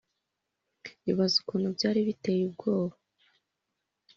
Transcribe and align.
Ibaze 1.11 1.35
ukuntu 1.41 1.67
byari 1.77 1.99
biteye 2.07 2.41
ubwoba 2.49 2.95